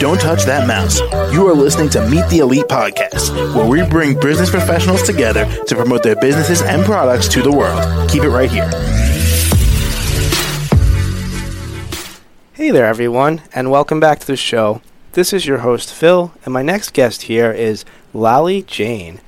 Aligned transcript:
Don't 0.00 0.18
touch 0.18 0.44
that 0.46 0.66
mouse. 0.66 0.98
You 1.30 1.46
are 1.46 1.54
listening 1.54 1.90
to 1.90 2.08
Meet 2.08 2.26
the 2.30 2.38
Elite 2.38 2.64
podcast, 2.68 3.54
where 3.54 3.66
we 3.66 3.86
bring 3.86 4.18
business 4.18 4.48
professionals 4.48 5.02
together 5.02 5.44
to 5.66 5.76
promote 5.76 6.02
their 6.02 6.16
businesses 6.16 6.62
and 6.62 6.82
products 6.86 7.28
to 7.28 7.42
the 7.42 7.52
world. 7.52 8.08
Keep 8.08 8.22
it 8.22 8.30
right 8.30 8.50
here. 8.50 8.66
Hey 12.54 12.70
there, 12.70 12.86
everyone, 12.86 13.42
and 13.52 13.70
welcome 13.70 14.00
back 14.00 14.20
to 14.20 14.26
the 14.26 14.38
show. 14.38 14.80
This 15.12 15.34
is 15.34 15.44
your 15.44 15.58
host, 15.58 15.92
Phil, 15.92 16.32
and 16.46 16.54
my 16.54 16.62
next 16.62 16.94
guest 16.94 17.24
here 17.24 17.52
is 17.52 17.84
Loli 18.14 18.64
Jane, 18.64 19.20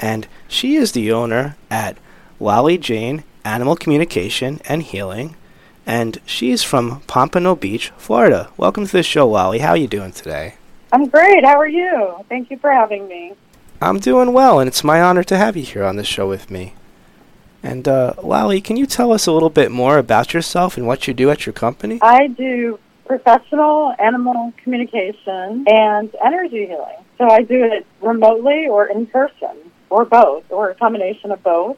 and 0.00 0.26
she 0.48 0.74
is 0.74 0.90
the 0.90 1.12
owner 1.12 1.54
at 1.70 1.98
Loli 2.40 2.80
Jane 2.80 3.22
Animal 3.44 3.76
Communication 3.76 4.60
and 4.64 4.82
Healing, 4.82 5.36
and 5.86 6.18
she's 6.26 6.64
from 6.64 7.00
Pompano 7.06 7.54
Beach, 7.54 7.92
Florida. 7.96 8.50
Welcome 8.56 8.86
to 8.86 8.92
the 8.92 9.04
show, 9.04 9.30
Loli. 9.30 9.60
How 9.60 9.70
are 9.70 9.76
you 9.76 9.86
doing 9.86 10.10
today? 10.10 10.56
I'm 10.92 11.06
great. 11.08 11.44
How 11.44 11.58
are 11.58 11.68
you? 11.68 12.24
Thank 12.28 12.50
you 12.50 12.58
for 12.58 12.70
having 12.70 13.06
me. 13.06 13.34
I'm 13.80 14.00
doing 14.00 14.32
well, 14.32 14.58
and 14.58 14.66
it's 14.66 14.82
my 14.82 15.00
honor 15.00 15.22
to 15.24 15.36
have 15.36 15.56
you 15.56 15.62
here 15.62 15.84
on 15.84 15.96
the 15.96 16.04
show 16.04 16.28
with 16.28 16.50
me. 16.50 16.74
And 17.62 17.86
uh, 17.86 18.14
Loli, 18.18 18.62
can 18.62 18.76
you 18.76 18.86
tell 18.86 19.12
us 19.12 19.26
a 19.26 19.32
little 19.32 19.50
bit 19.50 19.70
more 19.70 19.98
about 19.98 20.34
yourself 20.34 20.76
and 20.76 20.86
what 20.86 21.06
you 21.06 21.14
do 21.14 21.30
at 21.30 21.46
your 21.46 21.52
company? 21.52 21.98
I 22.02 22.26
do 22.28 22.78
professional 23.06 23.94
animal 23.98 24.52
communication 24.56 25.64
and 25.68 26.14
energy 26.24 26.66
healing. 26.66 27.04
So 27.18 27.30
I 27.30 27.42
do 27.42 27.64
it 27.64 27.86
remotely 28.00 28.66
or 28.66 28.86
in 28.86 29.06
person 29.06 29.70
or 29.90 30.04
both 30.04 30.50
or 30.50 30.70
a 30.70 30.74
combination 30.74 31.30
of 31.30 31.42
both. 31.42 31.76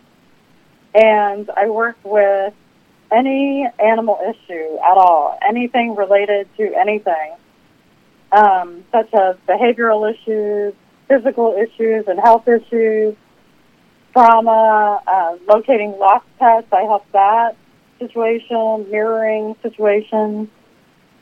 And 0.94 1.50
I 1.56 1.68
work 1.68 1.96
with 2.02 2.54
any 3.12 3.66
animal 3.78 4.18
issue 4.22 4.76
at 4.78 4.96
all, 4.96 5.38
anything 5.46 5.96
related 5.96 6.48
to 6.56 6.74
anything, 6.74 7.34
um, 8.32 8.84
such 8.92 9.12
as 9.14 9.36
behavioral 9.48 10.10
issues, 10.12 10.74
physical 11.08 11.54
issues, 11.54 12.06
and 12.06 12.18
health 12.20 12.46
issues, 12.48 13.14
trauma, 14.12 15.00
uh, 15.06 15.36
locating 15.46 15.96
lost 15.98 16.26
pets. 16.38 16.66
I 16.72 16.82
help 16.82 17.04
that 17.12 17.56
situation, 17.98 18.86
mirroring 18.90 19.56
situations, 19.62 20.48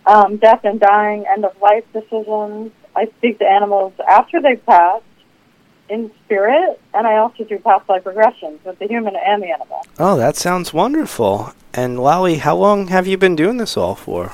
um, 0.07 0.37
death 0.37 0.61
and 0.65 0.81
dying, 0.81 1.25
end 1.27 1.45
of 1.45 1.61
life 1.61 1.85
decisions. 1.93 2.73
I 2.95 3.07
speak 3.19 3.39
to 3.39 3.45
animals 3.45 3.93
after 4.09 4.41
they've 4.41 4.65
passed 4.65 5.05
in 5.89 6.11
spirit, 6.25 6.81
and 6.95 7.07
I 7.07 7.17
also 7.17 7.45
do 7.45 7.59
past 7.59 7.89
life 7.89 8.05
regressions 8.05 8.65
with 8.65 8.79
the 8.79 8.87
human 8.87 9.15
and 9.17 9.43
the 9.43 9.51
animal. 9.51 9.85
Oh, 9.99 10.17
that 10.17 10.37
sounds 10.37 10.73
wonderful. 10.73 11.53
And 11.73 11.99
Loli, 11.99 12.39
how 12.39 12.57
long 12.57 12.89
have 12.89 13.07
you 13.07 13.17
been 13.17 13.37
doing 13.37 13.59
this 13.59 13.77
all 13.77 13.95
for? 13.95 14.33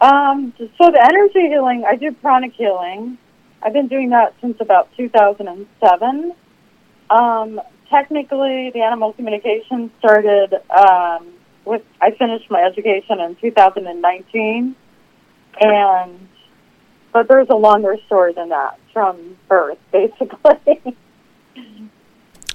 Um, 0.00 0.52
so 0.58 0.90
the 0.90 1.02
energy 1.02 1.48
healing, 1.48 1.84
I 1.88 1.96
do 1.96 2.12
pranic 2.12 2.52
healing. 2.52 3.16
I've 3.62 3.72
been 3.72 3.88
doing 3.88 4.10
that 4.10 4.34
since 4.40 4.58
about 4.60 4.88
2007. 4.96 6.34
Um, 7.08 7.60
technically, 7.88 8.70
the 8.74 8.82
animal 8.82 9.12
communication 9.14 9.90
started 9.98 10.54
um, 10.70 11.32
with. 11.64 11.82
I 12.00 12.10
finished 12.10 12.50
my 12.50 12.62
education 12.62 13.20
in 13.20 13.36
2019, 13.36 14.76
and 15.60 16.28
but 17.14 17.28
there's 17.28 17.48
a 17.48 17.54
longer 17.54 17.96
story 18.06 18.34
than 18.34 18.50
that 18.50 18.78
from 18.92 19.38
birth, 19.48 19.78
basically. 19.92 20.96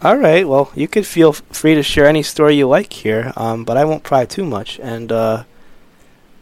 All 0.01 0.17
right. 0.17 0.47
Well, 0.47 0.71
you 0.75 0.87
could 0.87 1.07
feel 1.07 1.33
free 1.33 1.75
to 1.75 1.81
share 1.81 2.05
any 2.05 2.21
story 2.21 2.55
you 2.55 2.67
like 2.67 2.93
here, 2.93 3.33
um, 3.35 3.63
but 3.63 3.77
I 3.77 3.85
won't 3.85 4.03
pry 4.03 4.25
too 4.25 4.45
much. 4.45 4.79
And 4.79 5.11
uh, 5.11 5.43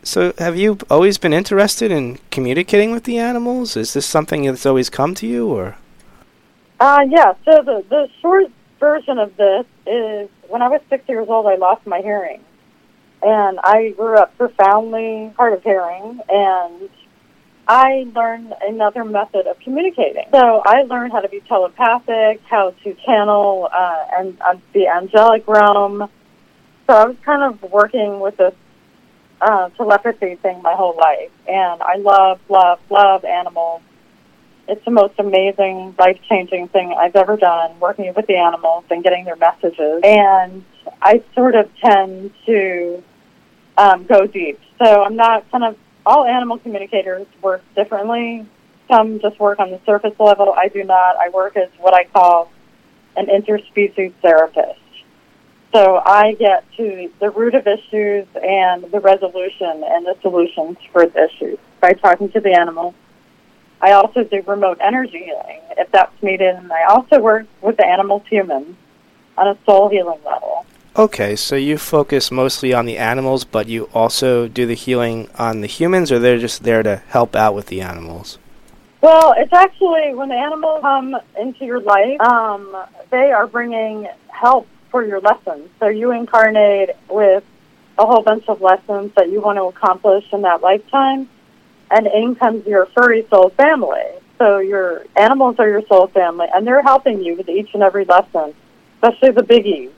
so, 0.03 0.33
have 0.39 0.57
you 0.57 0.79
always 0.89 1.17
been 1.17 1.33
interested 1.33 1.91
in 1.91 2.19
communicating 2.31 2.91
with 2.91 3.03
the 3.03 3.19
animals? 3.19 3.77
Is 3.77 3.93
this 3.93 4.05
something 4.05 4.45
that's 4.45 4.65
always 4.65 4.89
come 4.89 5.15
to 5.15 5.27
you, 5.27 5.47
or? 5.47 5.77
Uh, 6.79 7.05
yeah. 7.07 7.33
So 7.45 7.63
the 7.63 7.85
the 7.89 8.09
short 8.22 8.51
version 8.79 9.17
of 9.17 9.35
this 9.38 9.66
is 9.85 10.29
when 10.47 10.61
I 10.61 10.69
was 10.69 10.81
six 10.89 11.07
years 11.07 11.27
old, 11.29 11.45
I 11.47 11.56
lost 11.56 11.85
my 11.85 12.01
hearing, 12.01 12.44
and 13.23 13.59
I 13.63 13.89
grew 13.97 14.17
up 14.17 14.38
profoundly 14.38 15.33
hard 15.35 15.53
of 15.53 15.63
hearing, 15.63 16.19
and 16.29 16.89
I 17.67 18.07
learned 18.16 18.53
another 18.61 19.03
method 19.03 19.45
of 19.45 19.59
communicating. 19.59 20.25
So 20.31 20.61
I 20.66 20.83
learned 20.83 21.11
how 21.11 21.19
to 21.19 21.28
be 21.28 21.41
telepathic, 21.41 22.41
how 22.50 22.72
to 22.83 22.94
channel 23.05 23.69
uh, 23.72 24.05
and 24.17 24.39
uh, 24.41 24.55
the 24.73 24.88
angelic 24.88 25.47
realm. 25.47 26.09
So 26.88 26.94
I 26.94 27.06
was 27.06 27.17
kind 27.25 27.44
of 27.44 27.69
working 27.69 28.22
with 28.22 28.38
this 28.38 28.53
uh, 29.41 29.69
telepathy 29.69 30.35
thing 30.35 30.61
my 30.61 30.73
whole 30.73 30.95
life, 30.97 31.31
and 31.47 31.81
I 31.81 31.97
love, 31.97 32.39
love, 32.50 32.79
love 32.89 33.25
animals. 33.25 33.81
It's 34.69 34.83
the 34.83 34.91
most 34.91 35.13
amazing, 35.17 35.95
life 35.97 36.19
changing 36.29 36.69
thing 36.69 36.94
I've 36.97 37.16
ever 37.16 37.38
done, 37.38 37.79
working 37.79 38.13
with 38.13 38.27
the 38.27 38.35
animals 38.35 38.85
and 38.89 39.03
getting 39.03 39.25
their 39.25 39.35
messages. 39.35 40.01
And 40.03 40.63
I 41.01 41.23
sort 41.35 41.56
of 41.56 41.69
tend 41.77 42.31
to 42.45 43.03
um, 43.77 44.06
go 44.06 44.25
deep. 44.25 44.59
So 44.79 45.03
I'm 45.03 45.16
not 45.16 45.50
kind 45.51 45.63
of 45.63 45.77
all 46.07 46.25
animal 46.25 46.57
communicators 46.57 47.28
work 47.41 47.62
differently. 47.75 48.47
Some 48.90 49.19
just 49.19 49.38
work 49.40 49.59
on 49.59 49.72
the 49.72 49.81
surface 49.85 50.18
level. 50.18 50.53
I 50.53 50.69
do 50.69 50.85
not. 50.85 51.18
I 51.18 51.28
work 51.29 51.57
as 51.57 51.68
what 51.79 51.94
I 51.94 52.06
call 52.06 52.50
an 53.18 53.25
interspecies 53.28 54.13
therapist. 54.22 54.79
So 55.73 55.97
I 55.97 56.34
get 56.40 56.63
to 56.78 57.12
the 57.19 57.29
root 57.29 57.56
of 57.56 57.68
issues 57.68 58.25
and 58.41 58.90
the 58.90 59.01
resolution 59.01 59.84
and 59.85 60.06
the 60.06 60.16
solutions 60.22 60.78
for 60.94 61.06
the 61.06 61.25
issues 61.25 61.59
by 61.81 61.91
talking 61.91 62.31
to 62.31 62.39
the 62.39 62.53
animal. 62.53 62.95
I 63.81 63.91
also 63.91 64.24
do 64.24 64.41
remote 64.47 64.78
energy 64.79 65.25
healing 65.25 65.62
if 65.78 65.91
that's 65.91 66.24
needed, 66.24 66.56
and 66.56 66.72
I 66.72 66.85
also 66.85 67.19
work 67.19 67.47
with 67.62 67.75
the 67.75 67.85
animals 67.85 68.24
humans 68.29 68.78
on 69.38 69.47
a 69.50 69.57
soul 69.66 69.89
healing 69.89 70.19
level. 70.25 70.56
Okay, 70.97 71.35
so 71.35 71.56
you 71.56 71.78
focus 71.78 72.31
mostly 72.31 72.74
on 72.74 72.88
the 72.88 72.97
animals, 72.97 73.46
but 73.46 73.68
you 73.68 73.88
also 73.94 74.47
do 74.47 74.66
the 74.66 74.74
healing 74.74 75.30
on 75.38 75.62
the 75.62 75.68
humans, 75.68 76.12
or 76.12 76.18
they're 76.18 76.40
just 76.40 76.63
there 76.63 76.81
to 76.81 76.96
help 77.09 77.35
out 77.35 77.53
with 77.53 77.68
the 77.68 77.81
animals? 77.81 78.40
Well, 79.02 79.36
it's 79.38 79.53
actually 79.53 80.16
when 80.16 80.30
the 80.30 80.36
animals 80.36 80.81
come 80.81 81.16
into 81.40 81.66
your 81.66 81.81
life, 81.81 82.19
um, 82.19 82.75
they 83.12 83.31
are 83.31 83.46
bringing 83.46 84.07
help 84.30 84.68
for 84.90 85.06
your 85.06 85.19
lessons. 85.19 85.69
So 85.80 85.88
you 85.88 86.09
incarnate 86.09 86.90
with 87.12 87.44
a 88.00 88.06
whole 88.07 88.24
bunch 88.24 88.50
of 88.50 88.59
lessons 88.59 89.12
that 89.18 89.30
you 89.30 89.40
want 89.40 89.57
to 89.59 89.66
accomplish 89.66 90.25
in 90.34 90.41
that 90.41 90.63
lifetime, 90.63 91.30
and 91.91 92.07
in 92.07 92.34
comes 92.34 92.66
your 92.66 92.88
furry 92.88 93.24
soul 93.30 93.50
family. 93.52 94.02
So 94.40 94.57
your 94.57 95.06
animals 95.16 95.57
are 95.59 95.69
your 95.69 95.86
soul 95.86 96.07
family, 96.07 96.47
and 96.52 96.66
they're 96.66 96.81
helping 96.81 97.24
you 97.24 97.36
with 97.36 97.50
each 97.50 97.75
and 97.75 97.84
every 97.84 98.06
lesson, 98.06 98.56
especially 98.96 99.30
the 99.30 99.44
biggies 99.44 99.91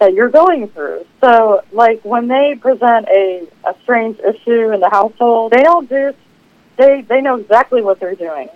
that 0.00 0.12
you're 0.14 0.30
going 0.30 0.68
through. 0.68 1.06
So, 1.20 1.62
like 1.72 2.04
when 2.04 2.28
they 2.28 2.56
present 2.60 3.08
a, 3.08 3.46
a 3.64 3.74
strange 3.82 4.18
issue 4.18 4.72
in 4.72 4.80
the 4.80 4.90
household, 4.90 5.52
they 5.52 5.62
don't 5.62 5.88
do 5.88 6.14
they 6.76 7.02
they 7.02 7.20
know 7.20 7.36
exactly 7.36 7.82
what 7.82 8.00
they're 8.00 8.14
doing. 8.14 8.48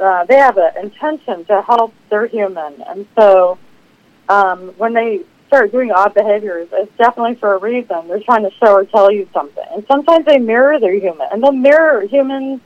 Uh, 0.00 0.24
they 0.24 0.36
have 0.36 0.56
an 0.56 0.72
intention 0.82 1.44
to 1.44 1.62
help 1.62 1.94
their 2.10 2.26
human, 2.26 2.82
and 2.82 3.06
so 3.16 3.58
um, 4.28 4.68
when 4.76 4.92
they 4.92 5.22
start 5.46 5.70
doing 5.70 5.92
odd 5.92 6.14
behaviors, 6.14 6.68
it's 6.72 6.96
definitely 6.96 7.36
for 7.36 7.54
a 7.54 7.58
reason. 7.58 8.08
They're 8.08 8.20
trying 8.20 8.42
to 8.42 8.50
show 8.56 8.72
or 8.72 8.84
tell 8.86 9.12
you 9.12 9.28
something, 9.32 9.64
and 9.72 9.86
sometimes 9.86 10.26
they 10.26 10.38
mirror 10.38 10.80
their 10.80 10.94
human, 10.94 11.28
and 11.30 11.42
they'll 11.42 11.52
mirror 11.52 12.06
human 12.06 12.60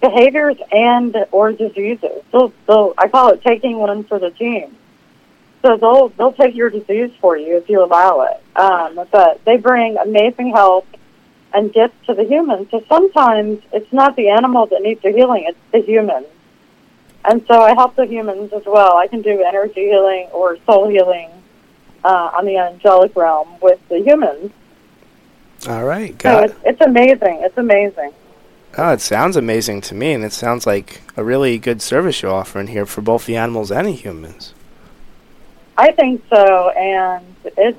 behaviors 0.00 0.56
and 0.72 1.16
or 1.32 1.52
diseases. 1.52 2.22
So, 2.32 2.52
so 2.66 2.94
I 2.96 3.08
call 3.08 3.30
it 3.30 3.42
taking 3.42 3.78
one 3.78 4.04
for 4.04 4.18
the 4.18 4.30
team. 4.30 4.76
So 5.64 5.78
they'll 5.78 6.10
they'll 6.10 6.34
take 6.34 6.54
your 6.54 6.68
disease 6.68 7.10
for 7.22 7.38
you 7.38 7.56
if 7.56 7.70
you 7.70 7.82
allow 7.82 8.20
it. 8.20 8.42
Um, 8.54 9.00
but 9.10 9.42
they 9.46 9.56
bring 9.56 9.96
amazing 9.96 10.50
help 10.50 10.86
and 11.54 11.72
gifts 11.72 11.94
to 12.06 12.12
the 12.12 12.24
humans. 12.24 12.68
So 12.70 12.84
sometimes 12.86 13.62
it's 13.72 13.90
not 13.90 14.14
the 14.14 14.28
animal 14.28 14.66
that 14.66 14.82
needs 14.82 15.00
the 15.00 15.10
healing; 15.10 15.46
it's 15.48 15.58
the 15.72 15.80
human. 15.80 16.26
And 17.24 17.46
so 17.48 17.62
I 17.62 17.70
help 17.70 17.96
the 17.96 18.04
humans 18.04 18.52
as 18.52 18.64
well. 18.66 18.98
I 18.98 19.06
can 19.06 19.22
do 19.22 19.42
energy 19.42 19.86
healing 19.86 20.28
or 20.32 20.58
soul 20.66 20.90
healing 20.90 21.30
uh, 22.04 22.32
on 22.36 22.44
the 22.44 22.58
angelic 22.58 23.16
realm 23.16 23.48
with 23.62 23.80
the 23.88 24.02
humans. 24.02 24.52
All 25.66 25.84
right, 25.84 26.10
So 26.10 26.16
got 26.18 26.50
it's, 26.50 26.58
it's 26.66 26.80
amazing. 26.82 27.38
It's 27.40 27.56
amazing. 27.56 28.12
Oh, 28.76 28.92
it 28.92 29.00
sounds 29.00 29.36
amazing 29.36 29.80
to 29.82 29.94
me, 29.94 30.12
and 30.12 30.24
it 30.24 30.34
sounds 30.34 30.66
like 30.66 31.00
a 31.16 31.24
really 31.24 31.56
good 31.56 31.80
service 31.80 32.20
you're 32.20 32.34
offering 32.34 32.66
here 32.66 32.84
for 32.84 33.00
both 33.00 33.24
the 33.24 33.36
animals 33.36 33.72
and 33.72 33.86
the 33.86 33.92
humans. 33.92 34.52
I 35.76 35.92
think 35.92 36.22
so, 36.30 36.70
and 36.70 37.24
it's 37.44 37.78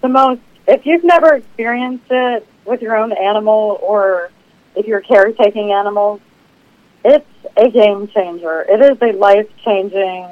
the 0.00 0.08
most. 0.08 0.40
If 0.68 0.86
you've 0.86 1.04
never 1.04 1.34
experienced 1.34 2.06
it 2.10 2.46
with 2.64 2.80
your 2.82 2.96
own 2.96 3.12
animal, 3.12 3.78
or 3.82 4.30
if 4.76 4.86
you're 4.86 5.00
caretaking 5.00 5.72
animals, 5.72 6.20
it's 7.04 7.26
a 7.56 7.68
game 7.68 8.06
changer. 8.08 8.64
It 8.68 8.80
is 8.80 8.98
a 9.02 9.16
life 9.18 9.48
changing, 9.64 10.28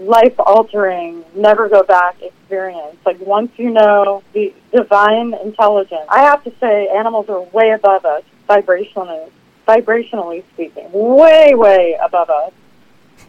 life 0.00 0.34
altering, 0.38 1.24
never 1.34 1.68
go 1.68 1.82
back 1.82 2.20
experience. 2.22 2.96
Like 3.04 3.20
once 3.20 3.52
you 3.58 3.70
know 3.70 4.22
the 4.32 4.54
divine 4.72 5.34
intelligence, 5.34 6.06
I 6.08 6.22
have 6.22 6.42
to 6.44 6.52
say, 6.58 6.88
animals 6.88 7.28
are 7.28 7.40
way 7.40 7.70
above 7.72 8.06
us 8.06 8.22
vibrationally. 8.48 9.30
vibrationally 9.68 10.42
speaking, 10.54 10.88
way, 10.92 11.54
way 11.54 11.96
above 12.02 12.30
us. 12.30 12.52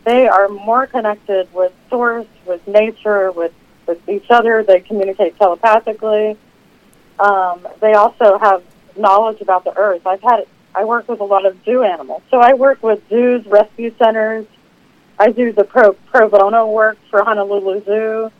They 0.03 0.27
are 0.27 0.49
more 0.49 0.87
connected 0.87 1.53
with 1.53 1.73
source, 1.89 2.27
with 2.45 2.65
nature, 2.67 3.31
with, 3.31 3.53
with 3.87 4.07
each 4.09 4.25
other. 4.29 4.63
They 4.63 4.79
communicate 4.79 5.37
telepathically. 5.37 6.37
Um, 7.19 7.67
they 7.79 7.93
also 7.93 8.37
have 8.39 8.63
knowledge 8.97 9.41
about 9.41 9.63
the 9.63 9.77
earth. 9.77 10.05
I've 10.07 10.21
had 10.21 10.45
I 10.73 10.85
work 10.85 11.07
with 11.09 11.19
a 11.19 11.25
lot 11.25 11.45
of 11.45 11.57
zoo 11.65 11.83
animals, 11.83 12.21
so 12.31 12.39
I 12.39 12.53
work 12.53 12.81
with 12.81 13.01
zoos, 13.09 13.45
rescue 13.45 13.93
centers. 13.97 14.45
I 15.19 15.31
do 15.31 15.51
the 15.51 15.65
pro 15.65 15.93
pro 15.93 16.29
bono 16.29 16.67
work 16.69 16.97
for 17.09 17.23
Honolulu 17.23 17.83
Zoo 17.83 18.31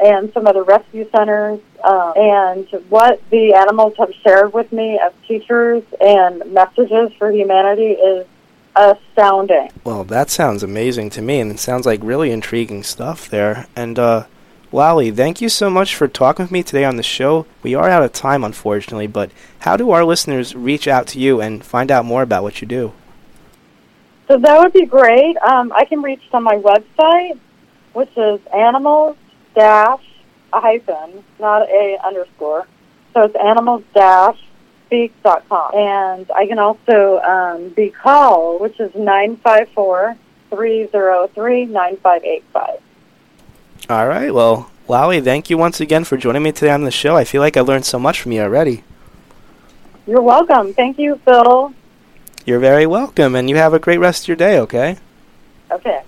and 0.00 0.32
some 0.32 0.46
other 0.48 0.64
rescue 0.64 1.08
centers. 1.10 1.60
Uh, 1.82 2.12
and 2.16 2.68
what 2.88 3.22
the 3.30 3.54
animals 3.54 3.94
have 3.98 4.12
shared 4.24 4.52
with 4.52 4.72
me 4.72 4.98
as 4.98 5.12
teachers 5.28 5.84
and 6.00 6.52
messages 6.52 7.12
for 7.18 7.30
humanity 7.30 7.92
is 7.92 8.26
astounding. 8.76 9.70
Well, 9.84 10.04
that 10.04 10.30
sounds 10.30 10.62
amazing 10.62 11.10
to 11.10 11.22
me, 11.22 11.40
and 11.40 11.50
it 11.50 11.58
sounds 11.58 11.86
like 11.86 12.00
really 12.02 12.30
intriguing 12.30 12.82
stuff 12.82 13.28
there. 13.28 13.66
And 13.76 13.98
uh, 13.98 14.26
Loli, 14.72 15.14
thank 15.14 15.40
you 15.40 15.48
so 15.48 15.68
much 15.68 15.94
for 15.94 16.08
talking 16.08 16.44
with 16.44 16.52
me 16.52 16.62
today 16.62 16.84
on 16.84 16.96
the 16.96 17.02
show. 17.02 17.46
We 17.62 17.74
are 17.74 17.88
out 17.88 18.02
of 18.02 18.12
time, 18.12 18.44
unfortunately, 18.44 19.06
but 19.06 19.30
how 19.60 19.76
do 19.76 19.90
our 19.90 20.04
listeners 20.04 20.54
reach 20.54 20.88
out 20.88 21.06
to 21.08 21.18
you 21.18 21.40
and 21.40 21.64
find 21.64 21.90
out 21.90 22.04
more 22.04 22.22
about 22.22 22.42
what 22.42 22.60
you 22.60 22.68
do? 22.68 22.92
So 24.28 24.38
that 24.38 24.58
would 24.60 24.72
be 24.72 24.86
great. 24.86 25.36
Um, 25.38 25.72
I 25.74 25.84
can 25.84 26.00
reach 26.00 26.22
on 26.32 26.42
my 26.42 26.56
website, 26.56 27.38
which 27.92 28.16
is 28.16 28.40
animals 28.52 29.16
dash 29.54 30.00
a 30.52 30.60
hyphen, 30.60 31.24
not 31.38 31.68
a 31.68 31.98
underscore. 32.04 32.66
So 33.14 33.22
it's 33.22 33.36
animals 33.36 33.82
dash 33.94 34.38
And 35.74 36.30
I 36.32 36.46
can 36.46 36.58
also 36.58 37.20
um, 37.20 37.70
be 37.70 37.90
called, 37.90 38.60
which 38.60 38.78
is 38.78 38.94
954 38.94 40.16
303 40.50 41.64
9585. 41.66 42.80
All 43.90 44.06
right. 44.06 44.32
Well, 44.32 44.70
Loli, 44.88 45.22
thank 45.22 45.50
you 45.50 45.56
once 45.56 45.80
again 45.80 46.04
for 46.04 46.16
joining 46.16 46.42
me 46.42 46.52
today 46.52 46.72
on 46.72 46.84
the 46.84 46.90
show. 46.90 47.16
I 47.16 47.24
feel 47.24 47.40
like 47.40 47.56
I 47.56 47.60
learned 47.60 47.86
so 47.86 47.98
much 47.98 48.20
from 48.20 48.32
you 48.32 48.42
already. 48.42 48.84
You're 50.06 50.22
welcome. 50.22 50.74
Thank 50.74 50.98
you, 50.98 51.20
Phil. 51.24 51.72
You're 52.44 52.58
very 52.58 52.86
welcome, 52.86 53.34
and 53.34 53.48
you 53.48 53.56
have 53.56 53.72
a 53.72 53.78
great 53.78 53.98
rest 53.98 54.24
of 54.24 54.28
your 54.28 54.36
day, 54.36 54.58
okay? 54.58 54.98
Okay. 55.70 56.02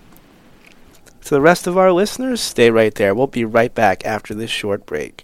To 1.22 1.30
the 1.30 1.40
rest 1.40 1.66
of 1.66 1.78
our 1.78 1.92
listeners, 1.92 2.40
stay 2.40 2.70
right 2.70 2.94
there. 2.94 3.14
We'll 3.14 3.28
be 3.28 3.44
right 3.44 3.72
back 3.72 4.04
after 4.04 4.34
this 4.34 4.50
short 4.50 4.84
break. 4.84 5.23